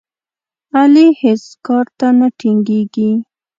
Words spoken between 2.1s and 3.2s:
نه ټینګېږي.